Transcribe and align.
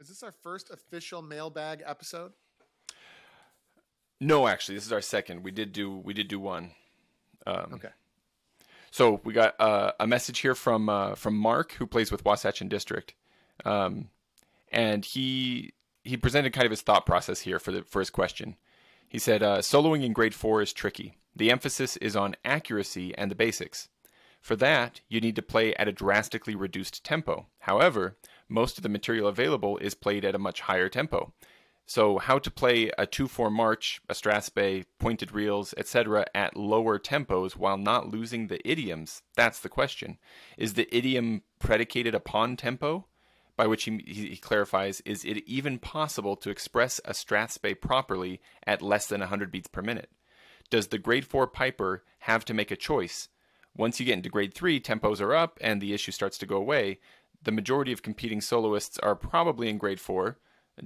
Is 0.00 0.08
this 0.08 0.22
our 0.22 0.32
first 0.32 0.70
official 0.70 1.22
mailbag 1.22 1.82
episode? 1.84 2.32
No, 4.20 4.46
actually, 4.46 4.76
this 4.76 4.86
is 4.86 4.92
our 4.92 5.00
second. 5.00 5.42
We 5.42 5.50
did 5.50 5.72
do 5.72 5.96
we 5.96 6.14
did 6.14 6.28
do 6.28 6.40
one. 6.40 6.72
Um, 7.46 7.74
Okay. 7.74 7.90
So 8.90 9.20
we 9.22 9.32
got 9.34 9.54
uh, 9.60 9.92
a 10.00 10.06
message 10.06 10.38
here 10.38 10.54
from 10.54 10.88
uh, 10.88 11.14
from 11.14 11.36
Mark, 11.36 11.72
who 11.72 11.86
plays 11.86 12.10
with 12.10 12.24
Wasatch 12.24 12.60
and 12.60 12.70
District, 12.70 13.14
um, 13.64 14.08
and 14.72 15.04
he 15.04 15.74
he 16.04 16.16
presented 16.16 16.52
kind 16.52 16.64
of 16.64 16.70
his 16.70 16.80
thought 16.80 17.04
process 17.04 17.40
here 17.40 17.58
for 17.58 17.70
the 17.70 17.82
for 17.82 18.00
his 18.00 18.10
question. 18.10 18.56
He 19.08 19.18
said, 19.18 19.42
uh, 19.42 19.58
"Soloing 19.58 20.04
in 20.04 20.12
grade 20.12 20.34
four 20.34 20.62
is 20.62 20.72
tricky. 20.72 21.18
The 21.36 21.50
emphasis 21.50 21.96
is 21.98 22.16
on 22.16 22.34
accuracy 22.44 23.16
and 23.16 23.30
the 23.30 23.34
basics. 23.34 23.88
For 24.48 24.56
that, 24.56 25.02
you 25.10 25.20
need 25.20 25.36
to 25.36 25.42
play 25.42 25.74
at 25.74 25.88
a 25.88 25.92
drastically 25.92 26.54
reduced 26.54 27.04
tempo. 27.04 27.48
However, 27.58 28.16
most 28.48 28.78
of 28.78 28.82
the 28.82 28.88
material 28.88 29.28
available 29.28 29.76
is 29.76 29.94
played 29.94 30.24
at 30.24 30.34
a 30.34 30.38
much 30.38 30.62
higher 30.62 30.88
tempo." 30.88 31.34
So, 31.84 32.16
how 32.16 32.38
to 32.38 32.50
play 32.50 32.90
a 32.96 33.04
2 33.04 33.28
4 33.28 33.50
march, 33.50 34.00
a 34.08 34.14
strathspey, 34.14 34.86
pointed 34.98 35.32
reels, 35.32 35.74
etc., 35.76 36.24
at 36.34 36.56
lower 36.56 36.98
tempos 36.98 37.56
while 37.56 37.76
not 37.76 38.08
losing 38.08 38.46
the 38.46 38.66
idioms? 38.66 39.22
That's 39.36 39.60
the 39.60 39.68
question. 39.68 40.16
Is 40.56 40.72
the 40.72 40.88
idiom 40.96 41.42
predicated 41.58 42.14
upon 42.14 42.56
tempo? 42.56 43.06
By 43.54 43.66
which 43.66 43.84
he, 43.84 43.98
he, 44.06 44.38
clarifies, 44.38 45.02
is 45.02 45.26
it 45.26 45.46
even 45.46 45.78
possible 45.78 46.36
to 46.36 46.48
express 46.48 47.02
a 47.04 47.12
strathspey 47.12 47.78
properly 47.78 48.40
at 48.66 48.80
less 48.80 49.08
than 49.08 49.20
100 49.20 49.52
beats 49.52 49.68
per 49.68 49.82
minute? 49.82 50.10
Does 50.70 50.88
the 50.88 50.96
grade 50.96 51.26
4 51.26 51.46
piper 51.48 52.02
have 52.20 52.46
to 52.46 52.54
make 52.54 52.70
a 52.70 52.76
choice? 52.76 53.28
Once 53.78 53.98
you 53.98 54.04
get 54.04 54.14
into 54.14 54.28
grade 54.28 54.52
3, 54.52 54.80
tempos 54.80 55.20
are 55.22 55.34
up 55.34 55.56
and 55.62 55.80
the 55.80 55.94
issue 55.94 56.12
starts 56.12 56.36
to 56.36 56.46
go 56.46 56.56
away. 56.56 56.98
The 57.42 57.52
majority 57.52 57.92
of 57.92 58.02
competing 58.02 58.42
soloists 58.42 58.98
are 58.98 59.14
probably 59.14 59.70
in 59.70 59.78
grade 59.78 60.00
4 60.00 60.36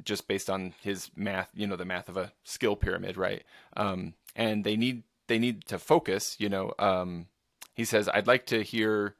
just 0.04 0.28
based 0.28 0.48
on 0.48 0.74
his 0.80 1.10
math, 1.16 1.50
you 1.54 1.66
know, 1.66 1.76
the 1.76 1.84
math 1.84 2.08
of 2.08 2.16
a 2.16 2.32
skill 2.44 2.76
pyramid, 2.76 3.16
right? 3.16 3.42
Um, 3.76 4.14
and 4.34 4.64
they 4.64 4.76
need 4.76 5.02
they 5.26 5.38
need 5.38 5.64
to 5.66 5.78
focus. 5.78 6.36
You 6.38 6.48
know, 6.48 6.72
um, 6.78 7.26
he 7.74 7.84
says, 7.84 8.08
I'd 8.12 8.26
like 8.26 8.46
to 8.46 8.62
hear 8.62 9.16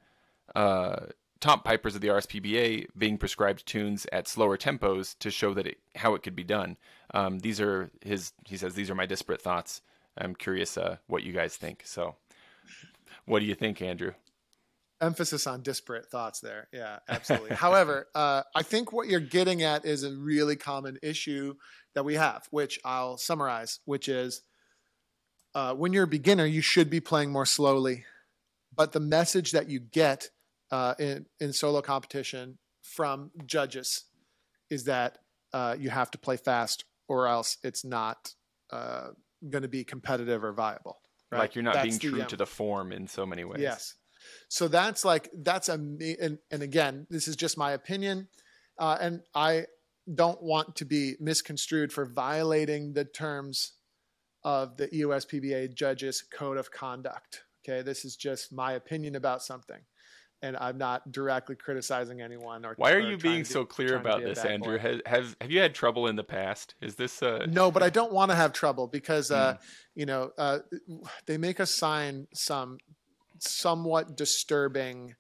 uh, 0.55 1.07
top 1.41 1.65
pipers 1.65 1.95
of 1.95 2.01
the 2.01 2.09
RSPBA 2.09 2.87
being 2.97 3.19
prescribed 3.19 3.67
tunes 3.67 4.07
at 4.13 4.29
slower 4.29 4.57
tempos 4.57 5.19
to 5.19 5.31
show 5.31 5.55
that 5.55 5.67
it, 5.67 5.79
how 5.97 6.15
it 6.15 6.23
could 6.23 6.37
be 6.37 6.45
done. 6.45 6.77
Um, 7.15 7.41
these 7.41 7.61
are 7.61 7.91
his. 8.01 8.33
He 8.47 8.57
says 8.57 8.75
these 8.75 8.91
are 8.91 8.95
my 8.95 9.07
disparate 9.07 9.43
thoughts. 9.43 9.83
I'm 10.17 10.35
curious 10.35 10.77
uh, 10.77 10.97
what 11.07 11.23
you 11.23 11.33
guys 11.33 11.57
think. 11.57 11.83
So, 11.85 12.17
what 13.27 13.41
do 13.41 13.47
you 13.47 13.55
think, 13.55 13.81
Andrew? 13.83 14.13
emphasis 15.03 15.49
on 15.49 15.63
disparate 15.63 16.07
thoughts 16.07 16.41
there. 16.41 16.69
Yeah, 16.73 17.01
absolutely. 17.09 17.57
However, 17.57 18.07
uh, 18.15 18.43
I 18.55 18.63
think 18.63 18.93
what 18.93 19.09
you're 19.09 19.21
getting 19.21 19.63
at 19.63 19.85
is 19.85 20.05
a 20.05 20.17
really 20.17 20.57
common 20.57 20.97
issue 21.03 21.57
that 21.95 22.05
we 22.05 22.15
have, 22.15 22.47
which 22.51 22.79
I'll 22.85 23.19
summarize, 23.19 23.81
which 23.85 24.09
is 24.09 24.43
uh, 25.55 25.75
when 25.75 25.93
you're 25.93 26.05
a 26.05 26.09
beginner, 26.09 26.47
you 26.47 26.63
should 26.63 26.89
be 26.89 27.01
playing 27.01 27.31
more 27.31 27.45
slowly, 27.45 28.05
but 28.75 28.93
the 28.93 29.01
message 29.01 29.53
that 29.53 29.69
you 29.69 29.81
get 29.81 30.31
uh, 30.71 30.95
in 30.99 31.27
in 31.41 31.53
solo 31.53 31.83
competition 31.83 32.59
from 32.81 33.31
judges 33.45 34.05
is 34.71 34.85
that 34.85 35.19
uh, 35.53 35.77
you 35.79 35.91
have 35.91 36.11
to 36.13 36.19
play 36.19 36.39
fast, 36.39 36.87
or 37.09 37.27
else 37.27 37.59
it's 37.63 37.85
not 37.85 38.33
uh, 38.71 39.09
going 39.51 39.61
to 39.61 39.69
be 39.69 39.85
competitive 39.85 40.43
or 40.43 40.55
viable. 40.55 41.02
Right? 41.33 41.39
Like 41.39 41.55
you're 41.55 41.65
not 41.65 41.75
That's 41.75 41.87
being 41.87 41.99
the, 41.99 42.09
true 42.11 42.21
um, 42.23 42.29
to 42.29 42.37
the 42.37 42.47
form 42.47 42.93
in 42.93 43.09
so 43.09 43.25
many 43.25 43.45
ways. 43.45 43.61
Yes. 43.61 43.95
So 44.49 44.69
that's 44.69 45.05
like 45.05 45.31
that's 45.35 45.69
a 45.69 45.75
and, 45.75 46.39
and 46.51 46.63
again, 46.63 47.07
this 47.11 47.27
is 47.27 47.37
just 47.37 47.59
my 47.59 47.73
opinion, 47.73 48.29
uh, 48.79 48.99
and 49.01 49.23
I 49.35 49.65
don't 50.13 50.43
want 50.43 50.77
to 50.77 50.85
be 50.85 51.15
misconstrued 51.21 51.93
for 51.93 52.07
violating 52.07 52.93
the 52.93 53.05
terms 53.05 53.73
of 54.45 54.77
the 54.77 54.95
E 54.95 55.03
EUSPBA 55.03 55.75
judges 55.75 56.23
code 56.23 56.59
of 56.59 56.71
conduct. 56.71 57.43
Okay, 57.65 57.83
this 57.83 58.05
is 58.05 58.17
just 58.17 58.53
my 58.53 58.73
opinion 58.73 59.17
about 59.17 59.43
something, 59.43 59.81
and 60.43 60.57
I'm 60.57 60.77
not 60.77 61.11
directly 61.13 61.55
criticizing 61.55 62.21
anyone. 62.21 62.67
Or 62.67 62.75
Why 62.77 62.93
are 62.93 62.97
or 62.97 63.01
you 63.01 63.17
being 63.17 63.45
so 63.45 63.65
clear 63.65 63.97
about 63.97 64.23
this, 64.23 64.45
Andrew? 64.45 64.79
boy. 64.79 65.01
Have, 65.07 65.37
have 65.41 65.51
you 65.51 65.61
had 65.61 65.75
trouble 65.75 66.09
in 66.09 66.17
the 66.17 66.25
past? 66.25 66.75
Is 66.81 66.97
this 66.97 67.23
uh 67.23 67.47
No, 67.49 67.71
but 67.71 67.83
I 67.83 67.91
don't 67.91 68.13
want 68.13 68.31
to 68.31 68.35
have 68.35 68.53
trouble 68.53 68.87
because 68.89 69.31
uh, 69.31 69.55
Mm. 69.55 69.59
you 69.95 70.07
know 70.07 70.33
uh, 70.37 70.59
they 71.27 71.39
make 71.39 71.61
us 71.61 71.71
sign 71.71 72.27
some 72.35 72.79
somewhat 73.39 74.17
disturbing 74.17 75.15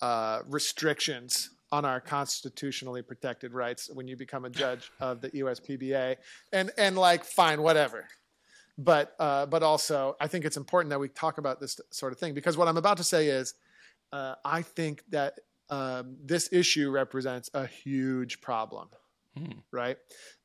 uh, 0.00 0.40
restrictions 0.46 1.50
on 1.72 1.84
our 1.84 2.00
constitutionally 2.00 3.02
protected 3.02 3.52
rights 3.52 3.90
when 3.92 4.08
you 4.08 4.16
become 4.16 4.44
a 4.44 4.50
judge 4.50 4.90
of 5.00 5.20
the 5.20 5.30
USPBA, 5.30 6.16
and 6.52 6.70
and 6.76 6.96
like 6.98 7.24
fine, 7.24 7.62
whatever. 7.62 8.06
But 8.76 9.14
uh, 9.18 9.46
but 9.46 9.62
also, 9.62 10.16
I 10.20 10.26
think 10.26 10.44
it's 10.44 10.56
important 10.56 10.90
that 10.90 10.98
we 10.98 11.08
talk 11.08 11.38
about 11.38 11.60
this 11.60 11.80
sort 11.90 12.12
of 12.12 12.18
thing 12.18 12.34
because 12.34 12.56
what 12.56 12.68
I'm 12.68 12.76
about 12.78 12.96
to 12.96 13.04
say 13.04 13.28
is, 13.28 13.54
uh, 14.12 14.34
I 14.44 14.62
think 14.62 15.02
that 15.10 15.34
um, 15.68 16.16
this 16.24 16.52
issue 16.52 16.90
represents 16.90 17.48
a 17.54 17.66
huge 17.66 18.40
problem 18.40 18.88
hmm. 19.36 19.58
right? 19.72 19.96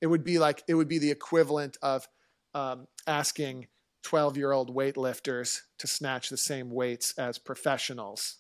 It 0.02 0.08
would 0.08 0.24
be 0.24 0.40
like 0.40 0.64
it 0.68 0.76
would 0.76 0.88
be 0.88 1.00
the 1.00 1.12
equivalent 1.12 1.78
of 1.82 2.08
um, 2.54 2.88
asking 3.08 3.68
12 4.04 4.38
year 4.38 4.52
old 4.52 4.76
weightlifters 4.76 5.62
to 5.80 5.88
snatch 5.88 6.30
the 6.30 6.38
same 6.38 6.70
weights 6.70 7.18
as 7.18 7.40
professionals 7.40 8.38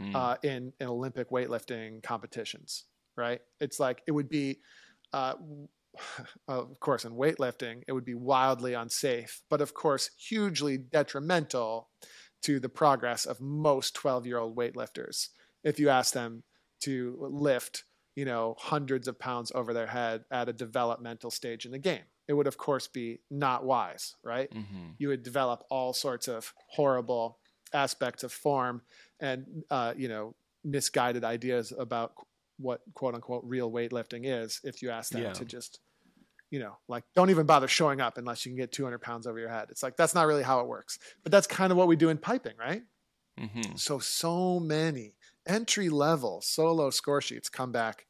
Hmm. 0.00 0.16
uh, 0.16 0.34
in, 0.42 0.72
in 0.80 0.88
Olympic 0.88 1.30
weightlifting 1.30 2.02
competitions, 2.02 2.84
right? 3.16 3.40
It's 3.60 3.78
like 3.78 4.02
it 4.08 4.10
would 4.10 4.28
be, 4.28 4.58
uh, 5.12 5.34
of 6.48 6.80
course, 6.80 7.04
in 7.04 7.12
weightlifting, 7.12 7.82
it 7.86 7.92
would 7.92 8.04
be 8.04 8.16
wildly 8.16 8.74
unsafe, 8.74 9.42
but 9.48 9.60
of 9.60 9.72
course, 9.72 10.10
hugely 10.18 10.78
detrimental 10.78 11.90
to 12.44 12.60
the 12.60 12.68
progress 12.68 13.26
of 13.26 13.40
most 13.40 13.94
12 13.94 14.26
year 14.26 14.38
old 14.38 14.56
weightlifters 14.56 15.28
if 15.62 15.78
you 15.80 15.88
ask 15.88 16.14
them 16.14 16.42
to 16.82 17.16
lift 17.30 17.84
you 18.16 18.24
know 18.24 18.54
hundreds 18.58 19.08
of 19.08 19.18
pounds 19.18 19.50
over 19.54 19.72
their 19.74 19.86
head 19.88 20.24
at 20.30 20.48
a 20.48 20.52
developmental 20.52 21.30
stage 21.30 21.64
in 21.66 21.72
the 21.72 21.78
game 21.78 22.04
it 22.28 22.32
would 22.34 22.46
of 22.46 22.56
course 22.56 22.86
be 22.86 23.20
not 23.30 23.64
wise 23.64 24.14
right 24.22 24.50
Mhm. 24.52 24.94
you 24.98 25.08
would 25.08 25.22
develop 25.22 25.64
all 25.70 25.92
sorts 25.92 26.28
of 26.28 26.52
horrible 26.68 27.38
aspects 27.72 28.22
of 28.22 28.32
form 28.32 28.82
and 29.20 29.64
uh, 29.70 29.94
you 29.96 30.08
know 30.08 30.34
misguided 30.64 31.24
ideas 31.24 31.72
about 31.78 32.12
what 32.58 32.80
quote 32.94 33.14
unquote 33.14 33.42
real 33.44 33.70
weightlifting 33.70 34.22
is 34.24 34.60
if 34.64 34.80
you 34.82 34.90
ask 34.90 35.10
them 35.12 35.22
Yeah. 35.22 35.32
to 35.32 35.44
just 35.44 35.80
you 36.50 36.58
know 36.58 36.76
like 36.88 37.04
don't 37.14 37.30
even 37.30 37.46
bother 37.46 37.68
showing 37.68 38.00
up 38.00 38.18
unless 38.18 38.44
you 38.44 38.50
can 38.52 38.56
get 38.56 38.72
200 38.72 39.00
pounds 39.00 39.26
over 39.26 39.38
your 39.38 39.48
head 39.48 39.68
it's 39.70 39.82
like 39.82 39.96
that's 39.96 40.14
not 40.14 40.26
really 40.26 40.42
how 40.42 40.60
it 40.60 40.66
works 40.66 40.98
but 41.22 41.32
that's 41.32 41.46
kind 41.46 41.70
of 41.72 41.78
what 41.78 41.88
we 41.88 41.96
do 41.96 42.08
in 42.10 42.18
piping 42.18 42.56
right 42.58 42.82
Mhm. 43.36 43.76
so 43.76 43.98
so 43.98 44.60
many 44.60 45.16
entry 45.46 45.88
level 45.88 46.40
solo 46.40 46.90
score 46.90 47.20
sheets 47.20 47.48
come 47.48 47.72
back 47.72 48.06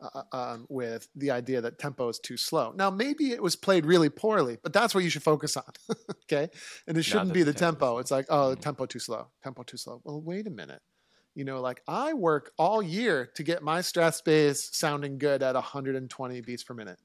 uh, 0.00 0.24
um, 0.32 0.66
with 0.68 1.08
the 1.16 1.32
idea 1.32 1.62
that 1.62 1.78
tempo 1.78 2.08
is 2.10 2.18
too 2.20 2.36
slow. 2.36 2.72
Now 2.72 2.90
maybe 2.90 3.32
it 3.32 3.42
was 3.42 3.56
played 3.56 3.86
really 3.86 4.10
poorly, 4.10 4.58
but 4.62 4.74
that's 4.74 4.94
what 4.94 5.04
you 5.04 5.10
should 5.10 5.24
focus 5.24 5.56
on. 5.56 5.64
okay, 6.24 6.50
and 6.86 6.98
it 6.98 7.04
shouldn't 7.04 7.32
be 7.32 7.44
the 7.44 7.54
tempo's 7.54 7.54
tempo. 7.54 7.98
It's 7.98 8.12
like 8.12 8.26
oh, 8.28 8.54
Mhm. 8.54 8.56
tempo 8.56 8.86
too 8.86 9.00
slow, 9.00 9.32
tempo 9.42 9.64
too 9.64 9.78
slow. 9.78 10.02
Well, 10.04 10.22
wait 10.22 10.46
a 10.46 10.50
minute. 10.50 10.82
You 11.34 11.44
know, 11.44 11.60
like 11.60 11.82
I 11.88 12.14
work 12.14 12.52
all 12.58 12.82
year 12.82 13.28
to 13.34 13.42
get 13.42 13.62
my 13.62 13.80
Strathspeys 13.80 14.74
sounding 14.74 15.18
good 15.18 15.42
at 15.42 15.54
120 15.54 16.40
beats 16.42 16.62
per 16.62 16.74
minute, 16.74 16.98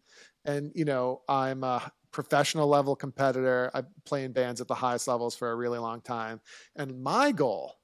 and 0.45 0.71
you 0.75 0.85
know 0.85 1.21
I'm 1.27 1.63
a 1.63 1.91
professional 2.11 2.67
level 2.67 2.95
competitor. 2.95 3.71
I 3.73 3.83
play 4.05 4.23
in 4.23 4.31
bands 4.31 4.61
at 4.61 4.67
the 4.67 4.75
highest 4.75 5.07
levels 5.07 5.35
for 5.35 5.51
a 5.51 5.55
really 5.55 5.79
long 5.79 6.01
time, 6.01 6.41
and 6.75 7.01
my 7.01 7.31
goal 7.31 7.79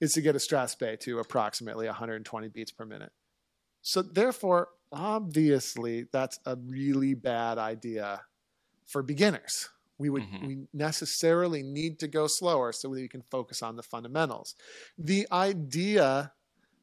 is 0.00 0.12
to 0.12 0.20
get 0.20 0.36
a 0.36 0.38
Strathspey 0.38 1.00
to 1.00 1.18
approximately 1.18 1.86
120 1.86 2.48
beats 2.48 2.70
per 2.70 2.84
minute. 2.84 3.12
So 3.82 4.02
therefore, 4.02 4.68
obviously, 4.92 6.06
that's 6.12 6.38
a 6.46 6.56
really 6.56 7.14
bad 7.14 7.58
idea 7.58 8.22
for 8.86 9.02
beginners. 9.02 9.68
We 9.98 10.10
would 10.10 10.22
Mhm. 10.22 10.46
we 10.46 10.68
necessarily 10.72 11.62
need 11.62 11.98
to 12.00 12.08
go 12.08 12.26
slower 12.28 12.72
so 12.72 12.88
that 12.88 12.92
we 12.92 13.08
can 13.08 13.22
focus 13.22 13.62
on 13.62 13.76
the 13.76 13.82
fundamentals. 13.82 14.54
The 14.96 15.26
idea 15.32 16.32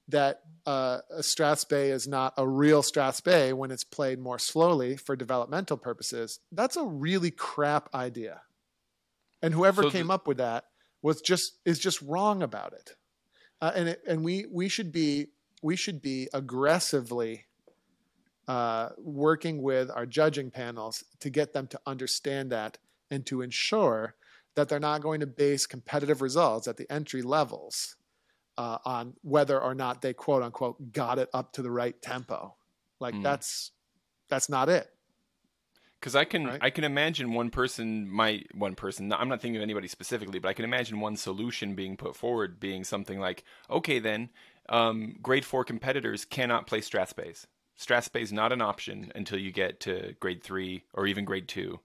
that 0.08 0.44
uh, 0.68 1.02
a 1.12 1.20
Strathspey 1.22 1.90
is 1.90 2.08
not 2.08 2.34
a 2.38 2.48
real 2.48 2.82
Strathspey 2.84 3.54
when 3.54 3.72
it's 3.72 3.84
played 3.84 4.20
more 4.20 4.38
slowly 4.40 4.98
for 4.98 5.16
developmental 5.16 5.78
purposes, 5.78 6.40
that's 6.52 6.76
a 6.76 6.84
really 6.84 7.32
crap 7.32 7.94
idea. 7.94 8.42
And 9.42 9.54
whoever 9.54 9.84
So 9.84 9.92
came 9.92 10.08
the- 10.08 10.14
up 10.14 10.28
with 10.28 10.38
that 10.38 10.66
was 11.02 11.22
just 11.22 11.60
is 11.66 11.80
just 11.80 12.02
wrong 12.02 12.42
about 12.44 12.74
it. 12.74 12.96
Uh, 13.62 13.72
and 13.76 13.90
it, 13.90 14.02
and 14.08 14.24
we 14.24 14.46
we 14.52 14.68
should 14.68 14.92
be 14.92 15.28
we 15.62 15.76
should 15.76 16.02
be 16.02 16.28
aggressively 16.34 17.46
uh, 18.48 18.90
working 18.98 19.62
with 19.64 19.90
our 19.90 20.06
judging 20.06 20.52
panels 20.52 21.04
to 21.20 21.30
get 21.32 21.54
them 21.54 21.66
to 21.68 21.80
understand 21.88 22.52
that 22.52 22.78
and 23.12 23.26
to 23.26 23.42
ensure 23.42 24.16
that 24.56 24.70
they're 24.70 24.80
not 24.80 25.02
going 25.02 25.20
to 25.20 25.28
base 25.28 25.66
competitive 25.66 26.22
results 26.22 26.68
at 26.68 26.78
the 26.78 26.92
entry 26.92 27.22
levels 27.22 27.96
uh, 28.58 28.78
on 28.86 29.14
whether 29.22 29.62
or 29.62 29.76
not 29.76 30.02
they 30.02 30.14
quote 30.14 30.44
unquote 30.44 30.92
got 30.92 31.20
it 31.20 31.30
up 31.34 31.54
to 31.54 31.62
the 31.62 31.72
right 31.72 32.02
tempo. 32.02 32.56
Like 33.00 33.16
Mm. 33.16 33.24
that's 33.24 33.72
that's 34.30 34.50
not 34.50 34.70
it. 34.70 34.92
Because 36.00 36.16
I 36.16 36.24
can 36.26 36.46
Right. 36.46 36.60
I 36.62 36.70
can 36.70 36.84
imagine 36.84 37.34
one 37.34 37.50
person 37.50 38.10
my 38.10 38.44
one 38.54 38.76
person 38.76 39.12
I'm 39.12 39.28
not 39.28 39.42
thinking 39.42 39.58
of 39.58 39.64
anybody 39.64 39.88
specifically, 39.88 40.40
but 40.40 40.50
I 40.50 40.54
can 40.54 40.66
imagine 40.66 41.00
one 41.00 41.16
solution 41.16 41.76
being 41.76 41.98
put 41.98 42.16
forward 42.16 42.60
being 42.60 42.84
something 42.84 43.20
like, 43.20 43.44
okay 43.70 44.00
then, 44.00 44.30
um, 44.70 45.18
grade 45.22 45.46
four 45.46 45.64
competitors 45.64 46.24
cannot 46.24 46.68
play. 46.68 46.80
Strathspey 46.80 48.22
is 48.22 48.32
not 48.32 48.54
an 48.54 48.62
option 48.62 49.12
until 49.16 49.38
you 49.38 49.52
get 49.52 49.82
to 49.82 50.16
grade 50.20 50.42
three 50.42 50.86
or 50.94 51.08
even 51.08 51.26
grade 51.26 51.48
2 51.48 51.80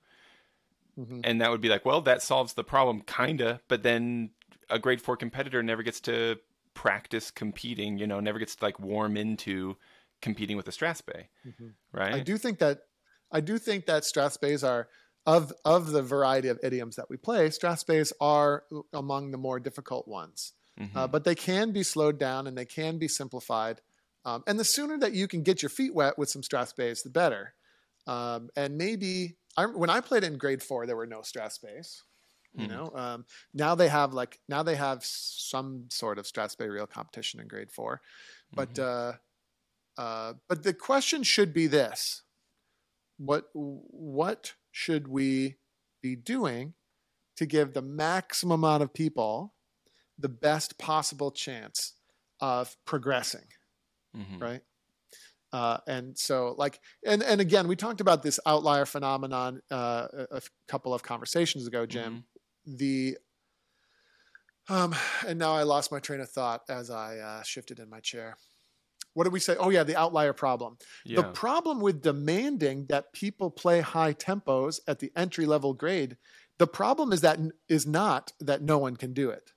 Mhm. 1.00 1.20
and 1.25 1.41
that 1.41 1.50
would 1.50 1.61
be 1.61 1.69
like, 1.69 1.85
well, 1.85 2.00
that 2.02 2.23
solves 2.23 2.52
the 2.55 2.64
problem, 2.64 3.00
kinda, 3.02 3.61
but 3.69 3.82
then 3.82 4.31
a 4.69 4.79
grade 4.79 5.00
four 5.00 5.17
competitor 5.17 5.62
never 5.62 5.82
gets 5.82 6.00
to 6.00 6.38
practice 6.75 7.31
competing, 7.31 7.99
you 7.99 8.06
know, 8.06 8.20
never 8.20 8.38
gets 8.38 8.56
to 8.56 8.64
like 8.64 8.79
warm 8.79 9.17
into 9.17 9.76
competing 10.20 10.56
with 10.56 10.69
a 10.69 10.70
Strathspey, 10.70 11.29
Mhm. 11.47 11.75
right? 11.93 12.14
I 12.14 12.20
do 12.20 12.37
think 12.38 12.58
that 12.58 12.87
I 13.32 13.41
do 13.41 13.58
think 13.58 13.87
that 13.87 14.02
Strathspeys 14.02 14.67
are 14.69 14.88
of 15.26 15.52
of 15.64 15.93
the 15.93 16.02
variety 16.02 16.49
of 16.49 16.58
idioms 16.62 16.97
that 16.97 17.08
we 17.08 17.17
play. 17.17 17.49
Strathspeys 17.49 18.12
are 18.20 18.64
among 18.93 19.31
the 19.31 19.38
more 19.38 19.61
difficult 19.61 20.06
ones, 20.08 20.52
Mhm. 20.79 20.97
uh, 20.97 21.06
but 21.06 21.25
they 21.25 21.35
can 21.35 21.73
be 21.73 21.82
slowed 21.82 22.19
down 22.19 22.47
and 22.47 22.56
they 22.58 22.64
can 22.67 22.99
be 22.99 23.08
simplified. 23.08 23.81
Um, 24.25 24.43
and 24.47 24.58
the 24.58 24.64
sooner 24.64 24.99
that 24.99 25.12
you 25.12 25.26
can 25.29 25.43
get 25.43 25.62
your 25.62 25.70
feet 25.70 25.94
wet 25.94 26.19
with 26.19 26.29
some 26.29 26.43
Strathspeys, 26.43 27.02
the 27.02 27.11
better. 27.11 27.55
Um, 28.06 28.50
and 28.56 28.76
maybe 28.76 29.37
I, 29.56 29.67
when 29.67 29.91
I 29.91 30.00
played 30.00 30.25
in 30.25 30.38
grade 30.38 30.62
four, 30.62 30.87
there 30.87 30.97
were 30.97 31.06
no 31.06 31.20
Strathspeys. 31.20 32.02
You 32.55 32.67
Hmm. 32.67 32.69
know, 32.69 32.91
um, 32.94 33.26
now 33.55 33.75
they 33.76 33.88
have 33.88 34.12
like 34.12 34.41
now 34.49 34.62
they 34.64 34.75
have 34.76 35.05
some 35.05 35.88
sort 35.91 36.19
of 36.19 36.26
Strathspey 36.26 36.69
reel 36.69 36.87
competition 36.87 37.41
in 37.41 37.47
grade 37.49 37.70
four, 37.70 38.02
but 38.56 38.76
Mhm. 38.76 38.81
uh, 38.81 39.14
uh, 39.99 40.35
but 40.49 40.62
the 40.64 40.75
question 40.75 41.23
should 41.23 41.52
be 41.55 41.67
this: 41.67 42.23
what 43.19 43.50
what 43.55 44.55
should 44.70 45.08
we 45.08 45.58
be 46.02 46.17
doing 46.17 46.75
to 47.37 47.47
give 47.47 47.75
the 47.75 47.82
maximum 47.82 48.61
amount 48.64 48.82
of 48.82 48.94
people 48.94 49.55
the 50.19 50.29
best 50.31 50.79
possible 50.79 51.32
chance 51.32 51.94
of 52.41 52.76
progressing? 52.87 53.49
Mhm. 54.14 54.41
right? 54.41 54.62
Uh, 55.52 55.79
and 55.87 56.17
so, 56.17 56.55
like, 56.58 56.81
and 57.05 57.23
and 57.23 57.41
again, 57.41 57.67
we 57.67 57.76
talked 57.76 58.00
about 58.00 58.23
this 58.23 58.38
outlier 58.47 58.85
phenomenon 58.85 59.61
uh, 59.70 60.06
a, 60.12 60.37
a 60.37 60.41
couple 60.69 60.94
of 60.94 61.02
conversations 61.02 61.67
ago, 61.67 61.87
Jim. 61.87 62.25
The 62.67 63.17
um, 64.69 64.94
and 65.26 65.38
now 65.38 65.52
I 65.52 65.64
lost 65.64 65.91
my 65.91 65.99
train 65.99 66.20
of 66.20 66.31
thought 66.31 66.62
as 66.69 66.91
I 66.91 67.19
uh, 67.19 67.43
shifted 67.43 67.81
in 67.81 67.91
my 67.91 68.00
chair. 68.00 68.37
What 69.14 69.25
did 69.25 69.32
we 69.32 69.41
say? 69.41 69.56
Oh 69.58 69.70
yeah, 69.70 69.82
the 69.82 69.97
outlier 69.97 70.32
problem. 70.32 70.79
Yeah. 71.05 71.23
The 71.23 71.29
problem 71.29 71.81
with 71.81 72.00
demanding 72.00 72.87
that 72.88 73.12
people 73.12 73.50
play 73.50 73.81
high 73.81 74.14
tempos 74.14 74.79
at 74.87 75.00
the 75.00 75.11
entry 75.17 75.47
level 75.47 75.75
grade, 75.75 76.17
the 76.58 76.69
problem 76.69 77.12
is 77.12 77.23
that 77.23 77.41
is 77.69 77.88
not 77.88 78.32
that 78.38 78.62
no 78.62 78.79
one 78.79 78.97
can 78.97 79.12
do 79.12 79.31
it. 79.31 79.50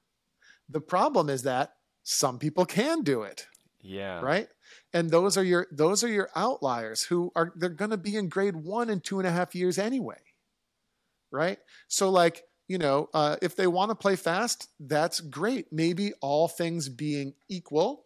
The 0.67 0.81
problem 0.81 1.29
is 1.29 1.43
that 1.43 1.73
some 2.01 2.39
people 2.39 2.65
can 2.65 3.03
do 3.03 3.21
it 3.21 3.47
yeah. 3.83 4.21
right 4.21 4.47
and 4.93 5.09
those 5.09 5.37
are 5.37 5.43
your 5.43 5.67
those 5.71 6.03
are 6.03 6.09
your 6.09 6.29
outliers 6.35 7.03
who 7.03 7.31
are 7.35 7.53
they're 7.55 7.69
going 7.69 7.91
to 7.91 7.97
be 7.97 8.15
in 8.15 8.29
grade 8.29 8.55
one 8.55 8.89
in 8.89 8.99
two 8.99 9.19
and 9.19 9.27
a 9.27 9.31
half 9.31 9.55
years 9.55 9.77
anyway 9.77 10.19
right? 11.31 11.57
So 11.87 12.09
like 12.09 12.43
you 12.67 12.77
know 12.77 13.09
uh, 13.13 13.37
if 13.41 13.55
they 13.55 13.67
want 13.67 13.89
to 13.91 13.95
play 13.95 14.15
fast 14.15 14.69
that's 14.79 15.19
great. 15.19 15.71
Maybe 15.71 16.13
all 16.21 16.47
things 16.47 16.89
being 16.89 17.33
equal 17.49 18.05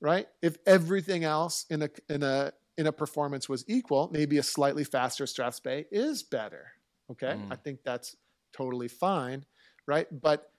right? 0.00 0.28
If 0.42 0.56
everything 0.66 1.24
else 1.24 1.66
in 1.70 1.82
a 1.82 1.90
in 2.08 2.22
a 2.22 2.52
in 2.76 2.86
a 2.86 2.92
performance 2.92 3.48
was 3.48 3.64
equal 3.68 4.08
maybe 4.12 4.38
a 4.38 4.42
slightly 4.42 4.84
faster 4.84 5.24
strathspey 5.24 5.84
is 5.90 6.22
better 6.22 6.70
okay? 7.10 7.34
Mm. 7.34 7.52
i 7.52 7.56
think 7.56 7.80
that's 7.82 8.14
totally 8.52 8.86
fine 8.86 9.44
right? 9.88 10.06
But 10.20 10.52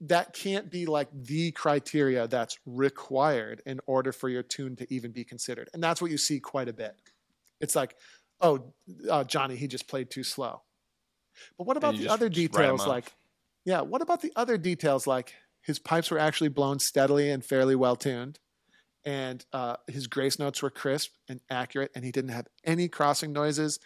that 0.00 0.32
can't 0.32 0.70
be 0.70 0.86
like 0.86 1.08
the 1.12 1.50
criteria 1.52 2.26
that's 2.26 2.58
required 2.64 3.62
in 3.66 3.80
order 3.86 4.12
for 4.12 4.28
your 4.28 4.42
tune 4.42 4.76
to 4.76 4.92
even 4.92 5.10
be 5.10 5.24
considered. 5.24 5.68
And 5.74 5.82
that's 5.82 6.00
what 6.00 6.10
you 6.10 6.18
see 6.18 6.40
quite 6.40 6.68
a 6.68 6.72
bit. 6.72 6.96
It's 7.60 7.76
like, 7.76 7.96
oh, 8.40 8.72
uh, 9.10 9.24
Johnny, 9.24 9.56
he 9.56 9.66
just 9.66 9.88
played 9.88 10.10
too 10.10 10.22
slow. 10.22 10.62
But 11.58 11.66
what 11.66 11.76
about 11.76 11.96
the 11.96 12.08
other 12.08 12.28
just 12.28 12.54
write 12.54 12.64
'em 12.64 12.76
details? 12.76 12.86
Like, 12.86 13.12
yeah, 13.64 13.82
what 13.82 14.00
about 14.00 14.22
the 14.22 14.32
other 14.36 14.56
details? 14.56 15.06
Like 15.06 15.34
his 15.60 15.78
pipes 15.78 16.10
were 16.10 16.18
actually 16.18 16.48
blown 16.48 16.78
steadily 16.78 17.30
and 17.30 17.44
fairly 17.44 17.74
well 17.74 17.96
tuned, 17.96 18.38
and 19.04 19.44
uh, 19.52 19.76
his 19.86 20.06
grace 20.06 20.38
notes 20.38 20.62
were 20.62 20.70
crisp 20.70 21.12
and 21.28 21.40
accurate, 21.50 21.90
and 21.94 22.04
he 22.04 22.12
didn't 22.12 22.30
have 22.30 22.46
any 22.64 22.88
crossing 22.88 23.32
noises. 23.32 23.78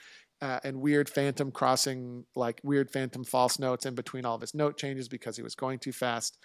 Uh, 0.42 0.58
and 0.64 0.80
weird 0.80 1.06
phantom 1.10 1.52
crossing, 1.52 2.24
like 2.34 2.60
weird 2.64 2.90
phantom 2.90 3.24
false 3.24 3.58
notes 3.58 3.84
in 3.84 3.94
between 3.94 4.24
all 4.24 4.36
of 4.36 4.40
his 4.40 4.54
note 4.54 4.78
changes 4.78 5.06
because 5.06 5.36
he 5.36 5.42
was 5.42 5.54
going 5.54 5.78
too 5.78 5.92
fast. 5.92 6.38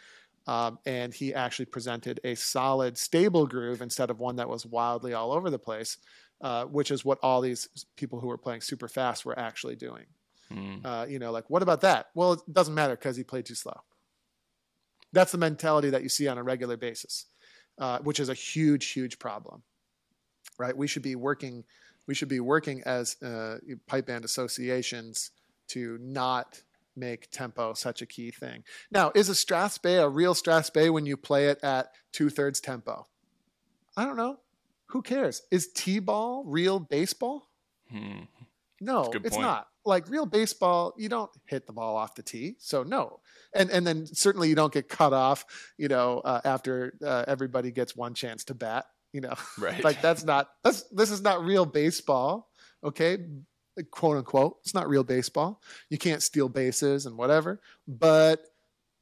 Um, 0.48 0.80
and 0.86 1.14
he 1.14 1.34
actually 1.34 1.66
presented 1.66 2.20
a 2.24 2.36
solid, 2.36 2.98
stable 2.98 3.48
groove 3.48 3.82
instead 3.82 4.10
of 4.10 4.20
one 4.20 4.36
that 4.36 4.50
was 4.50 4.66
wildly 4.66 5.14
all 5.14 5.32
over 5.32 5.50
the 5.50 5.58
place, 5.58 5.98
uh, 6.42 6.66
which 6.66 6.92
is 6.92 7.06
what 7.06 7.20
all 7.24 7.42
these 7.42 7.70
people 7.96 8.20
who 8.20 8.28
were 8.28 8.38
playing 8.38 8.62
super 8.62 8.88
fast 8.88 9.26
were 9.26 9.38
actually 9.40 9.76
doing. 9.76 10.06
Mm. 10.52 10.86
Uh, 10.86 11.06
you 11.08 11.18
know, 11.18 11.32
like 11.32 11.50
what 11.50 11.64
about 11.64 11.82
that? 11.82 12.08
Well, 12.14 12.34
it 12.34 12.42
doesn't 12.52 12.76
matter 12.76 12.96
because 12.96 13.18
he 13.18 13.24
played 13.24 13.46
too 13.46 13.56
slow. 13.56 13.82
That's 15.14 15.32
the 15.32 15.38
mentality 15.38 15.90
that 15.92 16.04
you 16.04 16.10
see 16.10 16.28
on 16.28 16.38
a 16.38 16.44
regular 16.44 16.78
basis, 16.78 17.26
uh, 17.80 18.00
which 18.00 18.20
is 18.20 18.30
a 18.30 18.34
huge, 18.34 18.92
huge 18.92 19.18
problem. 19.18 19.64
Right? 20.60 20.76
We 20.76 20.88
should 20.88 21.04
be 21.04 21.16
working. 21.16 21.64
We 22.08 22.14
should 22.14 22.30
be 22.30 22.40
working 22.40 22.84
as 22.86 23.22
uh, 23.22 23.58
pipe 23.88 24.08
band 24.08 24.26
associations 24.26 25.32
to 25.70 25.98
not 26.00 26.62
make 26.96 27.30
tempo 27.32 27.74
such 27.74 28.02
a 28.02 28.06
key 28.06 28.32
thing. 28.32 28.64
Now, 28.92 29.12
is 29.16 29.30
a 29.30 29.34
Strathspey 29.34 30.02
a 30.02 30.10
real 30.10 30.34
Strathspey 30.34 30.92
when 30.92 31.06
you 31.06 31.18
play 31.18 31.48
it 31.48 31.60
at 31.64 31.92
two 32.12 32.30
thirds 32.30 32.62
tempo? 32.62 33.08
I 33.98 34.06
don't 34.06 34.18
know. 34.18 34.40
Who 34.88 35.02
cares? 35.02 35.42
Is 35.52 35.70
T-ball 35.74 36.44
real 36.46 36.80
baseball? 36.80 37.50
Hmm. 37.90 38.24
No, 38.82 39.04
That's 39.04 39.08
a 39.08 39.12
good 39.12 39.26
it's 39.26 39.38
not. 39.38 39.68
Like 39.86 40.10
real 40.10 40.26
baseball, 40.26 40.94
you 40.98 41.10
don't 41.10 41.30
hit 41.46 41.68
the 41.68 41.74
ball 41.74 41.96
off 41.96 42.16
the 42.16 42.24
tee, 42.24 42.56
so 42.60 42.84
no. 42.84 43.20
And 43.54 43.70
and 43.70 43.86
then 43.86 44.06
certainly 44.08 44.50
you 44.50 44.56
don't 44.56 44.74
get 44.74 44.90
cut 44.90 45.14
off, 45.14 45.46
you 45.78 45.88
know, 45.88 46.20
uh, 46.20 46.42
after 46.44 46.94
uh, 47.06 47.24
everybody 47.28 47.72
gets 47.72 47.96
one 47.96 48.14
chance 48.16 48.44
to 48.46 48.56
bat. 48.56 48.86
You 49.16 49.22
know, 49.22 49.34
Right. 49.58 49.82
like 49.82 50.02
that's 50.02 50.26
not 50.26 50.50
that's 50.62 50.82
this 50.92 51.10
is 51.10 51.22
not 51.22 51.42
real 51.46 51.66
baseball. 51.66 52.50
Okay, 52.84 53.18
quote 53.92 54.18
unquote, 54.18 54.58
it's 54.62 54.74
not 54.74 54.90
real 54.90 55.06
baseball. 55.06 55.62
You 55.90 55.98
can't 55.98 56.22
steal 56.22 56.50
bases 56.50 57.06
and 57.06 57.16
whatever. 57.18 57.62
But 57.88 58.44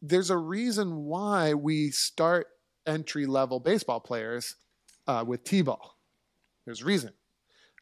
there's 0.03 0.29
a 0.29 0.37
reason 0.37 1.05
why 1.05 1.55
we 1.55 1.89
start 1.89 2.45
entry 2.85 3.25
level 3.25 3.59
baseball 3.59 3.99
players 4.01 4.55
uh, 5.07 5.23
with 5.25 5.43
t-ball. 5.45 5.97
There's 6.67 6.81
a 6.83 6.85
reason 6.85 7.13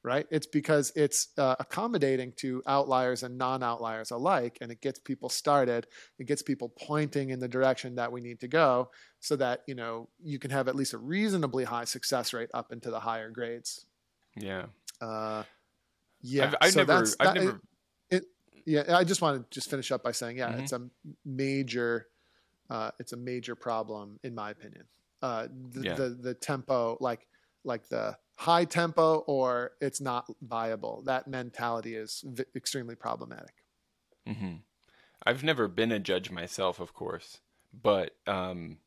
right? 0.04 0.26
It's 0.32 0.48
because 0.48 0.92
it's 0.96 1.28
uh, 1.38 1.56
accommodating 1.60 2.34
to 2.38 2.62
outliers 2.68 3.24
and 3.24 3.38
non-outliers 3.38 4.12
alike, 4.12 4.58
and 4.62 4.72
it 4.72 4.82
gets 4.82 5.00
people 5.00 5.30
started. 5.30 5.88
It 6.20 6.26
gets 6.28 6.42
people 6.42 6.70
pointing 6.70 7.30
in 7.30 7.40
the 7.40 7.48
direction 7.48 7.96
that 7.96 8.12
we 8.12 8.22
need 8.22 8.40
to 8.42 8.48
go, 8.48 8.90
so 9.20 9.36
that 9.38 9.62
you 9.68 9.76
know 9.76 10.10
you 10.24 10.40
can 10.40 10.52
have 10.52 10.68
at 10.68 10.76
least 10.76 10.94
a 10.94 10.98
reasonably 10.98 11.64
high 11.64 11.86
success 11.86 12.34
rate 12.34 12.50
up 12.54 12.72
into 12.72 12.90
the 12.90 13.00
higher 13.00 13.30
grades. 13.30 13.86
Yeah. 14.36 14.66
Uh, 15.00 15.44
yeah, 16.22 16.46
I've, 16.48 16.56
I've 16.62 16.72
so 16.72 16.80
never. 16.80 16.94
that's- 16.94 17.16
I've 17.20 17.34
that- 17.36 17.44
never. 17.44 17.62
yeah, 18.66 18.96
I 18.98 19.04
just 19.04 19.22
want 19.22 19.50
to 19.50 19.54
just 19.60 19.70
finish 19.70 19.92
up 19.92 20.04
by 20.04 20.12
saying, 20.12 20.38
yeah, 20.38 20.52
Mhm. 20.54 20.60
it's 20.62 20.72
a 20.72 20.88
major, 21.26 22.08
uh, 22.70 22.92
it's 23.00 23.12
a 23.14 23.18
major 23.18 23.56
problem 23.56 24.20
in 24.24 24.36
my 24.36 24.52
opinion. 24.52 24.84
Uh, 25.22 25.48
the, 25.72 25.82
Yeah. 25.82 25.94
the 25.96 26.10
the 26.10 26.34
tempo, 26.34 26.98
like 27.00 27.28
like 27.64 27.88
the 27.90 28.18
high 28.42 28.66
tempo, 28.66 29.20
or 29.28 29.74
it's 29.82 30.02
not 30.02 30.26
viable. 30.42 31.04
That 31.06 31.28
mentality 31.28 31.96
is 31.96 32.24
v- 32.26 32.46
extremely 32.56 32.96
problematic. 32.96 33.54
hmm 34.28 34.56
I've 35.26 35.44
never 35.44 35.68
been 35.68 35.92
a 35.92 36.00
judge 36.00 36.32
myself, 36.32 36.80
of 36.80 36.94
course, 36.94 37.42
but 37.74 38.16
um, 38.28 38.80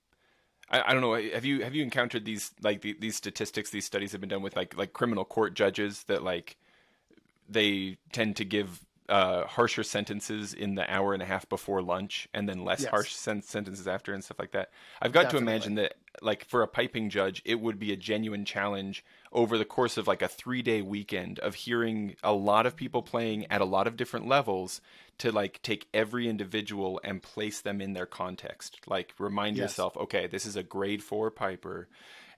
I, 0.71 0.83
I 0.83 0.93
don't 0.93 1.03
know. 1.03 1.15
Have 1.15 1.45
you 1.45 1.63
have 1.65 1.75
you 1.75 1.83
encountered 1.83 2.25
these 2.25 2.53
like 2.63 2.83
the, 2.83 2.97
these 3.01 3.17
statistics? 3.17 3.71
These 3.71 3.87
studies 3.87 4.13
have 4.13 4.21
been 4.21 4.31
done 4.31 4.43
with 4.43 4.57
like 4.57 4.77
like 4.77 4.93
criminal 4.95 5.25
court 5.25 5.55
judges 5.55 6.05
that 6.05 6.23
like 6.25 6.57
they 7.49 7.99
tend 8.13 8.37
to 8.37 8.45
give 8.47 8.87
uh, 9.09 9.47
harsher 9.47 9.83
sentences 9.85 10.55
in 10.55 10.77
the 10.77 10.91
hour 10.93 11.15
and 11.15 11.23
a 11.23 11.27
half 11.27 11.49
before 11.49 11.83
lunch, 11.83 12.29
and 12.35 12.49
then 12.49 12.65
less 12.65 12.85
Yes. 12.85 12.87
harsh 12.87 13.13
sen- 13.15 13.43
sentences 13.43 13.89
after, 13.89 14.15
and 14.15 14.25
stuff 14.25 14.39
like 14.39 14.53
that. 14.53 14.71
I've 15.03 15.13
got 15.13 15.29
Definitely. 15.29 15.31
to 15.31 15.39
imagine 15.39 15.77
that 15.77 15.95
like 16.23 16.45
for 16.45 16.63
a 16.63 16.69
piping 16.69 17.11
judge, 17.11 17.43
it 17.45 17.61
would 17.61 17.79
be 17.79 17.93
a 17.93 17.97
genuine 17.97 18.45
challenge 18.45 19.05
over 19.33 19.59
the 19.59 19.65
course 19.65 19.97
of 19.97 20.07
like 20.07 20.23
a 20.23 20.29
three 20.29 20.63
day 20.63 20.83
weekend 20.83 21.39
of 21.41 21.55
hearing 21.55 22.17
a 22.23 22.33
lot 22.33 22.67
of 22.67 22.77
people 22.77 23.03
playing 23.03 23.47
at 23.51 23.61
a 23.61 23.65
lot 23.65 23.87
of 23.87 23.97
different 23.97 24.27
levels 24.27 24.81
to 25.19 25.31
like 25.31 25.61
take 25.63 25.89
every 25.93 26.29
individual 26.29 27.01
and 27.05 27.23
place 27.23 27.61
them 27.61 27.81
in 27.81 27.93
their 27.93 28.07
context. 28.07 28.81
Like 28.87 29.15
remind 29.19 29.57
yes. 29.57 29.71
yourself, 29.71 29.97
okay, 29.97 30.27
this 30.27 30.47
is 30.47 30.57
a 30.57 30.63
grade 30.63 31.03
four 31.03 31.31
piper 31.31 31.89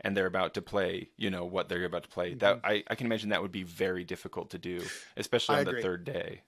and 0.00 0.16
they're 0.16 0.26
about 0.26 0.54
to 0.54 0.62
play, 0.62 1.08
you 1.16 1.30
know, 1.30 1.44
what 1.44 1.68
they're 1.68 1.84
about 1.84 2.04
to 2.04 2.08
play. 2.08 2.30
Mm-hmm. 2.30 2.38
That 2.38 2.60
I, 2.64 2.84
I 2.88 2.94
can 2.94 3.06
imagine 3.06 3.30
that 3.30 3.42
would 3.42 3.52
be 3.52 3.62
very 3.62 4.04
difficult 4.04 4.50
to 4.50 4.58
do, 4.58 4.82
especially 5.16 5.56
I 5.56 5.60
on 5.60 5.68
agree. 5.68 5.80
the 5.80 5.86
third 5.86 6.04
day. 6.04 6.42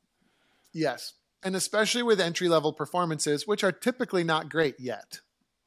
Yes. 0.72 1.14
And 1.42 1.56
especially 1.56 2.02
with 2.02 2.20
entry 2.20 2.48
level 2.48 2.72
performances, 2.72 3.46
which 3.46 3.64
are 3.64 3.72
typically 3.72 4.24
not 4.24 4.50
great 4.50 4.78
yet. 4.78 5.20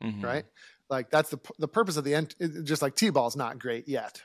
Mm-hmm. 0.03 0.25
Right? 0.25 0.45
Like 0.91 1.09
that's 1.09 1.29
the 1.29 1.39
the 1.57 1.69
purpose 1.69 1.97
of 1.97 2.03
the 2.03 2.13
end 2.13 2.35
just 2.63 2.81
like 2.81 2.95
T-ball 2.95 3.27
is 3.27 3.35
not 3.35 3.57
great 3.57 3.87
yet. 3.87 4.21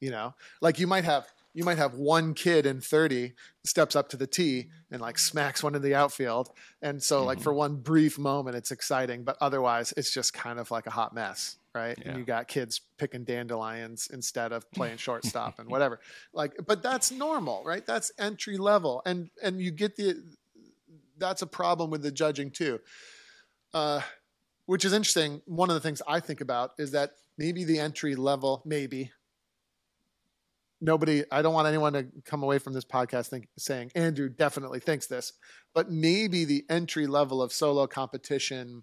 You 0.00 0.10
know? 0.10 0.34
Like 0.60 0.78
you 0.78 0.86
might 0.86 1.04
have 1.04 1.26
you 1.54 1.64
might 1.64 1.78
have 1.78 1.94
one 1.94 2.34
kid 2.34 2.66
in 2.66 2.80
30 2.80 3.32
steps 3.64 3.94
up 3.94 4.08
to 4.10 4.16
the 4.16 4.26
tee 4.26 4.68
and 4.90 5.00
like 5.00 5.18
smacks 5.18 5.62
one 5.62 5.74
in 5.74 5.82
the 5.82 5.94
outfield. 5.94 6.50
And 6.80 7.02
so, 7.02 7.18
mm-hmm. 7.18 7.26
like, 7.26 7.40
for 7.40 7.52
one 7.52 7.76
brief 7.76 8.18
moment, 8.18 8.56
it's 8.56 8.70
exciting, 8.70 9.22
but 9.22 9.36
otherwise, 9.40 9.92
it's 9.96 10.12
just 10.12 10.32
kind 10.32 10.58
of 10.58 10.70
like 10.70 10.86
a 10.86 10.90
hot 10.90 11.14
mess, 11.14 11.58
right? 11.74 11.96
Yeah. 11.98 12.08
And 12.08 12.18
you 12.18 12.24
got 12.24 12.48
kids 12.48 12.80
picking 12.96 13.24
dandelions 13.24 14.08
instead 14.10 14.52
of 14.52 14.70
playing 14.72 14.96
shortstop 14.96 15.58
and 15.58 15.68
whatever. 15.68 16.00
Like, 16.32 16.54
but 16.66 16.82
that's 16.82 17.10
normal, 17.10 17.62
right? 17.64 17.84
That's 17.84 18.12
entry 18.18 18.56
level. 18.56 19.02
And, 19.04 19.28
and 19.42 19.60
you 19.60 19.72
get 19.72 19.96
the, 19.96 20.22
that's 21.18 21.42
a 21.42 21.46
problem 21.46 21.90
with 21.90 22.02
the 22.02 22.10
judging 22.10 22.50
too. 22.50 22.80
Uh, 23.74 24.00
which 24.66 24.84
is 24.84 24.92
interesting. 24.92 25.42
One 25.46 25.70
of 25.70 25.74
the 25.74 25.80
things 25.80 26.02
I 26.06 26.20
think 26.20 26.40
about 26.40 26.72
is 26.78 26.92
that 26.92 27.12
maybe 27.38 27.64
the 27.64 27.78
entry 27.78 28.14
level, 28.14 28.62
maybe 28.64 29.10
nobody 30.82 31.22
i 31.30 31.40
don't 31.40 31.54
want 31.54 31.68
anyone 31.68 31.92
to 31.92 32.06
come 32.24 32.42
away 32.42 32.58
from 32.58 32.74
this 32.74 32.84
podcast 32.84 33.28
think, 33.28 33.48
saying 33.56 33.90
andrew 33.94 34.28
definitely 34.28 34.80
thinks 34.80 35.06
this 35.06 35.32
but 35.74 35.90
maybe 35.90 36.44
the 36.44 36.64
entry 36.68 37.06
level 37.06 37.40
of 37.40 37.52
solo 37.52 37.86
competition 37.86 38.82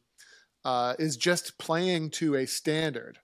uh, 0.65 0.93
is 0.99 1.15
just 1.15 1.57
playing 1.57 2.09
to 2.09 2.35
a 2.35 2.45
standard 2.45 3.17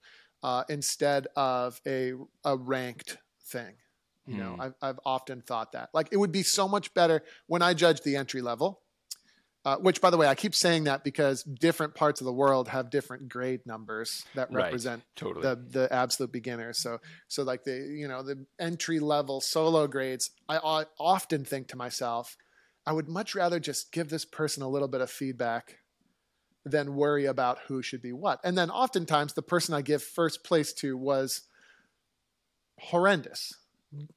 uh, 0.43 0.63
instead 0.69 1.27
of 1.35 1.81
a, 1.85 2.13
a 2.43 2.55
ranked 2.55 3.17
thing 3.47 3.74
you 4.27 4.38
know 4.38 4.53
hmm. 4.53 4.62
I've, 4.62 4.74
I've 4.81 5.00
often 5.05 5.41
thought 5.41 5.71
that 5.71 5.89
like 5.93 6.09
it 6.12 6.17
would 6.17 6.31
be 6.31 6.43
so 6.43 6.67
much 6.67 6.93
better 6.93 7.24
when 7.47 7.62
i 7.62 7.74
judge 7.74 8.01
the 8.01 8.17
entry 8.17 8.41
level 8.41 8.81
uh, 9.65 9.77
which, 9.77 10.00
by 10.00 10.12
the 10.12 10.17
way, 10.17 10.27
I 10.27 10.36
keep 10.36 10.53
saying 10.53 10.84
that 10.84 11.03
because 11.03 11.41
different 11.41 11.95
parts 11.95 12.22
of 12.22 12.25
the 12.25 12.34
world 12.34 12.67
have 12.67 12.91
different 12.91 13.27
grade 13.27 13.62
numbers 13.65 14.24
that 14.36 14.51
represent 14.51 15.01
right, 15.01 15.15
totally. 15.15 15.41
the 15.41 15.55
the 15.55 15.93
absolute 15.93 16.31
beginners. 16.31 16.77
So, 16.77 17.00
so 17.27 17.41
like 17.41 17.63
the 17.63 17.75
you 17.75 18.07
know 18.07 18.22
the 18.22 18.45
entry 18.60 19.00
level 19.00 19.41
solo 19.41 19.88
grades, 19.88 20.29
I, 20.48 20.57
I 20.57 20.86
often 21.00 21.43
think 21.45 21.67
to 21.69 21.77
myself, 21.77 22.38
I 22.86 22.93
would 22.93 23.10
much 23.10 23.34
rather 23.34 23.60
just 23.60 23.91
give 23.91 24.10
this 24.10 24.24
person 24.24 24.62
a 24.62 24.69
little 24.69 24.88
bit 24.88 25.01
of 25.01 25.10
feedback 25.10 25.79
than 26.63 26.95
worry 26.95 27.25
about 27.25 27.57
who 27.67 27.81
should 27.81 28.03
be 28.03 28.13
what. 28.13 28.39
And 28.43 28.55
then 28.55 28.69
oftentimes 28.69 29.34
the 29.34 29.41
person 29.41 29.74
I 29.74 29.81
give 29.81 30.03
first 30.03 30.43
place 30.43 30.74
to 30.74 30.95
was 30.95 31.41
horrendous 32.79 33.53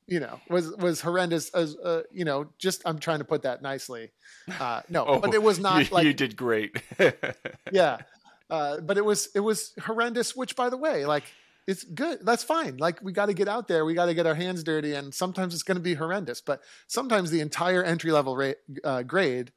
you 0.07 0.21
know 0.21 0.41
was 0.49 0.71
was 0.77 1.01
horrendous 1.01 1.51
as 1.51 1.77
uh, 1.77 2.03
you 2.13 2.25
know 2.25 2.47
just 2.59 2.83
i'm 2.85 2.99
trying 2.99 3.19
to 3.19 3.25
put 3.25 3.43
that 3.43 3.63
nicely 3.63 4.11
uh 4.61 4.83
no 4.89 5.05
oh, 5.09 5.19
but 5.19 5.35
it 5.35 5.43
was 5.43 5.59
not 5.59 5.89
you, 5.89 5.95
like 5.95 6.05
you 6.05 6.15
did 6.15 6.37
great 6.37 6.83
yeah 7.73 7.99
uh 8.51 8.81
but 8.81 8.97
it 8.97 9.05
was 9.05 9.29
it 9.35 9.41
was 9.41 9.75
horrendous 9.83 10.35
which 10.35 10.57
by 10.57 10.69
the 10.71 10.77
way 10.77 11.07
like 11.07 11.25
it's 11.67 11.85
good 11.85 12.19
that's 12.23 12.43
fine 12.43 12.77
like 12.79 13.01
we 13.03 13.13
got 13.13 13.27
to 13.27 13.35
get 13.35 13.49
out 13.49 13.69
there 13.69 13.85
we 13.85 13.95
got 13.95 14.07
to 14.07 14.15
get 14.15 14.27
our 14.27 14.35
hands 14.35 14.63
dirty 14.63 14.95
and 14.95 15.13
sometimes 15.13 15.53
it's 15.53 15.63
going 15.63 15.77
to 15.77 15.83
be 15.83 15.95
horrendous 15.95 16.41
but 16.41 16.63
sometimes 16.87 17.31
the 17.31 17.41
entire 17.41 17.83
entry 17.83 18.11
level 18.11 18.37
rate 18.37 18.57
uh, 18.85 19.03
grade 19.03 19.53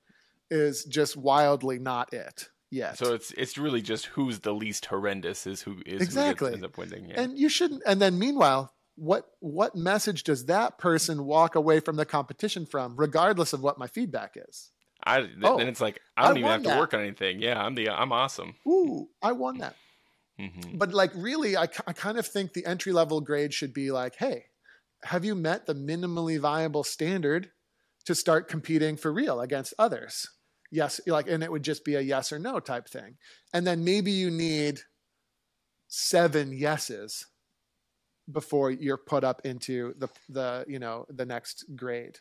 is 0.49 0.83
just 0.83 1.15
wildly 1.15 1.79
not 1.79 2.13
it 2.13 2.49
yet. 2.71 2.97
So 2.97 3.13
it's 3.13 3.31
it's 3.31 3.57
really 3.57 3.81
just 3.81 4.07
who's 4.07 4.39
the 4.39 4.53
least 4.53 4.85
horrendous 4.85 5.45
is 5.45 5.61
who 5.61 5.77
is 5.85 6.01
exactly 6.01 6.49
who 6.49 6.53
ends 6.55 6.65
up 6.65 6.77
winning. 6.77 7.09
Yeah. 7.09 7.21
And 7.21 7.37
you 7.37 7.49
shouldn't. 7.49 7.83
And 7.85 8.01
then 8.01 8.17
meanwhile, 8.17 8.73
what 9.01 9.25
what 9.39 9.75
message 9.75 10.24
does 10.24 10.46
that 10.46 10.77
person 10.77 11.25
walk 11.25 11.55
away 11.55 11.79
from 11.79 11.96
the 11.96 12.05
competition 12.05 12.67
from, 12.67 12.96
regardless 12.96 13.51
of 13.51 13.63
what 13.63 13.79
my 13.79 13.88
feedback 13.88 14.34
is? 14.36 14.70
I 15.03 15.27
oh, 15.41 15.58
then 15.58 15.67
it's 15.67 15.81
like 15.81 16.00
I 16.15 16.27
don't 16.27 16.38
I 16.38 16.39
even 16.41 16.51
have 16.51 16.63
that. 16.63 16.74
to 16.74 16.79
work 16.79 16.93
on 16.93 17.00
anything. 17.00 17.41
Yeah, 17.41 17.60
I'm 17.60 17.74
the 17.74 17.89
I'm 17.89 18.12
awesome. 18.12 18.53
Ooh, 18.67 19.10
I 19.20 19.31
won 19.31 19.58
that. 19.58 19.75
Mm-hmm. 20.39 20.77
But 20.77 20.93
like 20.93 21.12
really, 21.15 21.58
I, 21.58 21.63
I 21.88 21.93
kind 21.93 22.20
of 22.20 22.27
think 22.27 22.53
the 22.53 22.63
entry 22.67 22.91
level 22.91 23.22
grade 23.22 23.55
should 23.55 23.74
be 23.74 23.89
like, 23.89 24.17
hey, 24.17 24.46
have 25.03 25.25
you 25.25 25.34
met 25.34 25.65
the 25.65 25.74
minimally 25.74 26.39
viable 26.39 26.84
standard 26.84 27.50
to 28.05 28.13
start 28.13 28.50
competing 28.50 28.98
for 28.98 29.12
real 29.12 29.41
against 29.41 29.74
others? 29.79 30.27
Yes, 30.70 31.01
like, 31.08 31.27
and 31.27 31.43
it 31.43 31.51
would 31.51 31.63
just 31.63 31.84
be 31.84 31.96
a 31.96 32.01
yes 32.01 32.31
or 32.31 32.38
no 32.38 32.60
type 32.60 32.88
thing. 32.88 33.17
And 33.51 33.65
then 33.65 33.84
maybe 33.84 34.12
you 34.12 34.29
need 34.29 34.81
seven 35.88 36.53
yeses 36.53 37.25
before 38.29 38.71
you're 38.71 38.97
put 38.97 39.23
up 39.23 39.41
into 39.45 39.93
the 39.97 40.07
the 40.29 40.65
you 40.67 40.79
know 40.79 41.05
the 41.09 41.25
next 41.25 41.65
grade 41.75 42.19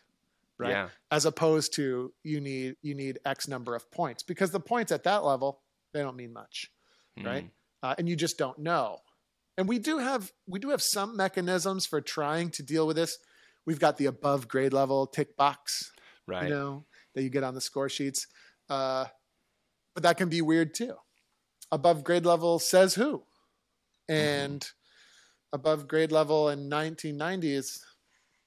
right? 0.58 0.70
Yeah. 0.70 0.88
as 1.10 1.24
opposed 1.24 1.74
to 1.74 2.12
you 2.22 2.40
need 2.40 2.76
you 2.82 2.94
need 2.94 3.18
x 3.24 3.48
number 3.48 3.74
of 3.74 3.90
points 3.90 4.22
because 4.22 4.50
the 4.50 4.60
points 4.60 4.92
at 4.92 5.04
that 5.04 5.24
level 5.24 5.62
they 5.92 6.00
don't 6.00 6.16
mean 6.16 6.32
much 6.32 6.70
mm. 7.18 7.26
right? 7.26 7.50
Uh, 7.82 7.94
and 7.96 8.08
you 8.08 8.14
just 8.14 8.36
don't 8.36 8.58
know. 8.58 8.98
And 9.56 9.68
we 9.68 9.78
do 9.78 9.98
have 9.98 10.30
we 10.46 10.58
do 10.58 10.70
have 10.70 10.82
some 10.82 11.16
mechanisms 11.16 11.86
for 11.86 12.00
trying 12.00 12.50
to 12.50 12.62
deal 12.62 12.86
with 12.86 12.96
this. 12.96 13.18
We've 13.66 13.78
got 13.78 13.96
the 13.96 14.06
above 14.06 14.48
grade 14.48 14.72
level 14.72 15.06
tick 15.06 15.36
box 15.36 15.90
right. 16.26 16.44
you 16.44 16.50
know 16.50 16.84
that 17.14 17.22
you 17.22 17.30
get 17.30 17.44
on 17.44 17.54
the 17.54 17.60
score 17.60 17.88
sheets. 17.88 18.26
Uh, 18.68 19.06
but 19.94 20.04
that 20.04 20.16
can 20.16 20.28
be 20.28 20.42
weird 20.42 20.74
too. 20.74 20.94
Above 21.72 22.04
grade 22.04 22.26
level 22.26 22.58
says 22.58 22.94
who. 22.94 23.24
Mm-hmm. 24.10 24.14
and 24.14 24.60
mm-hmm 24.60 24.79
above 25.52 25.88
grade 25.88 26.12
level 26.12 26.48
in 26.48 26.70
1990 26.70 27.54
is 27.54 27.84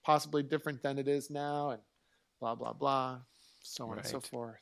possibly 0.04 0.44
different 0.44 0.82
than 0.84 1.00
it 1.00 1.08
is 1.08 1.30
now, 1.30 1.72
and 1.72 1.82
blah 2.40 2.56
blah 2.56 2.74
blah, 2.74 3.20
so 3.62 3.86
on 3.86 3.92
right. 3.92 4.00
and 4.00 4.08
so 4.08 4.20
forth. 4.20 4.62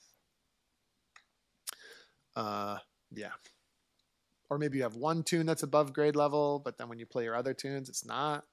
Uh, 2.35 2.77
yeah. 3.11 3.31
Or 4.49 4.57
maybe 4.57 4.77
you 4.77 4.83
have 4.83 4.95
one 4.95 5.23
tune 5.23 5.45
that's 5.45 5.63
above 5.63 5.93
grade 5.93 6.15
level, 6.15 6.61
but 6.63 6.77
then 6.77 6.89
when 6.89 6.99
you 6.99 7.05
play 7.05 7.23
your 7.23 7.35
other 7.35 7.53
tunes, 7.53 7.89
it's 7.89 8.05
not. 8.05 8.43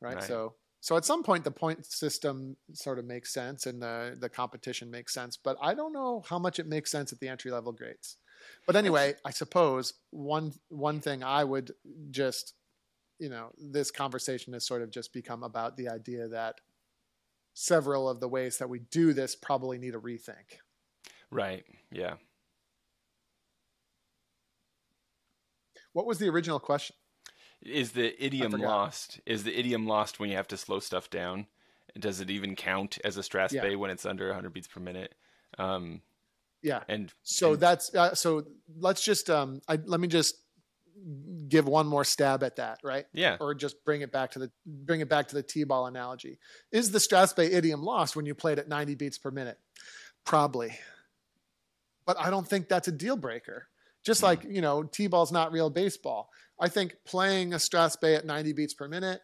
Right. 0.00 0.16
right. 0.16 0.24
So 0.24 0.54
so 0.80 0.98
at 0.98 1.04
some 1.06 1.22
point 1.22 1.44
the 1.44 1.50
point 1.50 1.86
system 1.86 2.56
sort 2.74 2.98
of 2.98 3.06
makes 3.06 3.32
sense 3.32 3.64
and 3.66 3.80
the 3.80 4.16
the 4.18 4.28
competition 4.28 4.90
makes 4.90 5.14
sense, 5.14 5.36
but 5.36 5.56
I 5.62 5.74
don't 5.74 5.92
know 5.92 6.22
how 6.28 6.38
much 6.38 6.58
it 6.58 6.66
makes 6.66 6.90
sense 6.90 7.12
at 7.12 7.20
the 7.20 7.28
entry 7.28 7.50
level 7.50 7.72
grades. 7.72 8.16
But 8.66 8.76
anyway, 8.76 9.14
I 9.24 9.30
suppose 9.30 9.94
one 10.10 10.52
one 10.68 11.00
thing 11.00 11.22
I 11.22 11.42
would 11.42 11.72
just 12.10 12.52
you 13.24 13.30
know, 13.30 13.52
this 13.58 13.90
conversation 13.90 14.52
has 14.52 14.66
sort 14.66 14.82
of 14.82 14.90
just 14.90 15.14
become 15.14 15.42
about 15.42 15.78
the 15.78 15.88
idea 15.88 16.28
that 16.28 16.60
several 17.54 18.06
of 18.06 18.20
the 18.20 18.28
ways 18.28 18.58
that 18.58 18.68
we 18.68 18.80
do 18.80 19.14
this 19.14 19.34
probably 19.34 19.78
need 19.78 19.94
a 19.94 19.98
rethink. 19.98 20.58
Right. 21.30 21.64
Yeah. 21.90 22.16
What 25.94 26.04
was 26.04 26.18
the 26.18 26.28
original 26.28 26.60
question? 26.60 26.96
Is 27.62 27.92
the 27.92 28.22
idiom 28.22 28.52
lost? 28.52 29.20
Is 29.24 29.44
the 29.44 29.58
idiom 29.58 29.86
lost 29.86 30.20
when 30.20 30.28
you 30.28 30.36
have 30.36 30.48
to 30.48 30.58
slow 30.58 30.80
stuff 30.80 31.08
down? 31.08 31.46
Does 31.98 32.20
it 32.20 32.28
even 32.28 32.56
count 32.56 32.98
as 33.04 33.16
a 33.16 33.22
Strathspey 33.22 33.70
yeah. 33.70 33.76
when 33.76 33.90
it's 33.90 34.04
under 34.04 34.26
100 34.26 34.52
beats 34.52 34.68
per 34.68 34.80
minute? 34.80 35.14
Um, 35.56 36.02
yeah. 36.62 36.82
And 36.90 37.10
so 37.22 37.52
and, 37.52 37.60
that's 37.60 37.94
uh, 37.94 38.14
so. 38.14 38.44
Let's 38.78 39.02
just 39.02 39.30
um, 39.30 39.62
I, 39.66 39.78
let 39.86 40.00
me 40.00 40.08
just 40.08 40.43
give 41.48 41.66
one 41.66 41.86
more 41.86 42.04
stab 42.04 42.42
at 42.42 42.56
that, 42.56 42.78
right? 42.82 43.06
Yeah. 43.12 43.36
Or 43.40 43.54
just 43.54 43.84
bring 43.84 44.00
it 44.00 44.12
back 44.12 44.32
to 44.32 44.38
the 44.38 44.50
bring 44.66 45.00
it 45.00 45.08
back 45.08 45.28
to 45.28 45.34
the 45.34 45.42
T-ball 45.42 45.86
analogy. 45.86 46.38
Is 46.72 46.90
the 46.90 46.98
Strathspey 46.98 47.52
idiom 47.52 47.82
lost 47.82 48.16
when 48.16 48.26
you 48.26 48.34
play 48.34 48.52
it 48.52 48.58
at 48.58 48.68
90 48.68 48.94
beats 48.94 49.18
per 49.18 49.30
minute? 49.30 49.58
Probably. 50.24 50.78
But 52.06 52.18
I 52.18 52.30
don't 52.30 52.46
think 52.46 52.68
that's 52.68 52.88
a 52.88 52.92
deal 52.92 53.16
breaker. 53.16 53.68
Just 54.04 54.20
mm. 54.20 54.24
like, 54.24 54.44
you 54.44 54.60
know, 54.60 54.82
T-ball's 54.82 55.32
not 55.32 55.52
real 55.52 55.70
baseball. 55.70 56.30
I 56.60 56.68
think 56.68 56.96
playing 57.04 57.52
a 57.52 57.56
Strathspey 57.56 58.16
at 58.16 58.24
90 58.24 58.52
beats 58.52 58.74
per 58.74 58.88
minute 58.88 59.20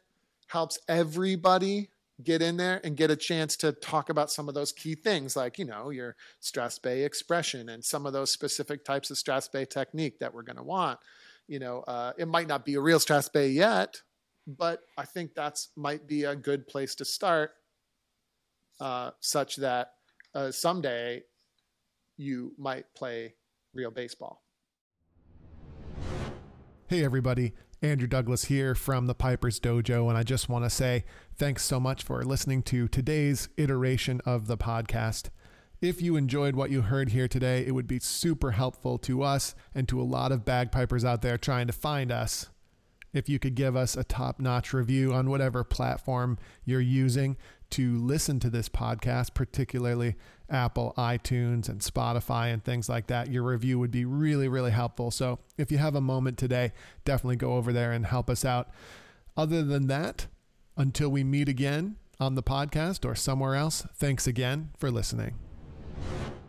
helps 0.48 0.78
everybody 0.88 1.90
get 2.22 2.42
in 2.42 2.56
there 2.56 2.80
and 2.84 2.96
get 2.96 3.10
a 3.10 3.16
chance 3.16 3.56
to 3.56 3.72
talk 3.72 4.10
about 4.10 4.30
some 4.30 4.48
of 4.48 4.54
those 4.54 4.72
key 4.72 4.94
things 4.94 5.36
like 5.36 5.58
you 5.58 5.64
know 5.64 5.88
your 5.88 6.16
Strathspey 6.42 7.04
expression 7.04 7.70
and 7.70 7.82
some 7.82 8.04
of 8.04 8.12
those 8.12 8.30
specific 8.30 8.84
types 8.84 9.10
of 9.10 9.16
Strathspey 9.16 9.68
technique 9.68 10.18
that 10.18 10.34
we're 10.34 10.42
going 10.42 10.56
to 10.56 10.62
want 10.62 10.98
you 11.50 11.58
know, 11.58 11.80
uh, 11.80 12.12
it 12.16 12.28
might 12.28 12.46
not 12.46 12.64
be 12.64 12.74
a 12.76 12.80
real 12.80 13.00
Strathspey 13.00 13.52
yet, 13.52 13.96
but 14.46 14.82
I 14.96 15.04
think 15.04 15.34
that's 15.34 15.70
might 15.76 16.06
be 16.06 16.22
a 16.22 16.36
good 16.36 16.68
place 16.68 16.94
to 16.94 17.04
start, 17.04 17.50
uh, 18.78 19.10
such 19.18 19.56
that 19.56 19.88
uh, 20.32 20.52
someday 20.52 21.22
you 22.16 22.52
might 22.56 22.84
play 22.96 23.34
real 23.74 23.90
baseball. 23.90 24.44
Hey, 26.86 27.04
everybody. 27.04 27.52
Andrew 27.82 28.06
Douglas 28.06 28.44
here 28.44 28.76
from 28.76 29.06
the 29.06 29.14
Piper's 29.14 29.58
Dojo, 29.58 30.08
and 30.08 30.16
I 30.16 30.22
just 30.22 30.48
want 30.48 30.64
to 30.64 30.70
say 30.70 31.04
thanks 31.36 31.64
so 31.64 31.80
much 31.80 32.04
for 32.04 32.22
listening 32.22 32.62
to 32.64 32.86
today's 32.86 33.48
iteration 33.56 34.20
of 34.24 34.46
the 34.46 34.56
podcast. 34.56 35.30
If 35.80 36.02
you 36.02 36.16
enjoyed 36.16 36.56
what 36.56 36.70
you 36.70 36.82
heard 36.82 37.08
here 37.08 37.26
today, 37.26 37.64
it 37.66 37.70
would 37.70 37.86
be 37.86 38.00
super 38.00 38.50
helpful 38.50 38.98
to 38.98 39.22
us 39.22 39.54
and 39.74 39.88
to 39.88 39.98
a 39.98 40.02
lot 40.04 40.30
of 40.30 40.44
bagpipers 40.44 41.06
out 41.06 41.22
there 41.22 41.38
trying 41.38 41.68
to 41.68 41.72
find 41.72 42.12
us. 42.12 42.50
If 43.14 43.30
you 43.30 43.38
could 43.38 43.54
give 43.54 43.76
us 43.76 43.96
a 43.96 44.04
top 44.04 44.38
notch 44.40 44.74
review 44.74 45.14
on 45.14 45.30
whatever 45.30 45.64
platform 45.64 46.36
you're 46.66 46.82
using 46.82 47.38
to 47.70 47.96
listen 47.96 48.38
to 48.40 48.50
this 48.50 48.68
podcast, 48.68 49.32
particularly 49.32 50.16
Apple, 50.50 50.92
iTunes, 50.98 51.70
and 51.70 51.80
Spotify, 51.80 52.52
and 52.52 52.62
things 52.62 52.90
like 52.90 53.06
that, 53.06 53.30
your 53.30 53.44
review 53.44 53.78
would 53.78 53.90
be 53.90 54.04
really, 54.04 54.48
really 54.48 54.72
helpful. 54.72 55.10
So 55.10 55.38
if 55.56 55.72
you 55.72 55.78
have 55.78 55.94
a 55.94 56.00
moment 56.00 56.36
today, 56.36 56.72
definitely 57.06 57.36
go 57.36 57.54
over 57.54 57.72
there 57.72 57.92
and 57.92 58.04
help 58.04 58.28
us 58.28 58.44
out. 58.44 58.68
Other 59.34 59.62
than 59.62 59.86
that, 59.86 60.26
until 60.76 61.08
we 61.08 61.24
meet 61.24 61.48
again 61.48 61.96
on 62.18 62.34
the 62.34 62.42
podcast 62.42 63.08
or 63.08 63.14
somewhere 63.14 63.54
else, 63.54 63.86
thanks 63.94 64.26
again 64.26 64.70
for 64.76 64.90
listening 64.90 65.49
you 66.00 66.39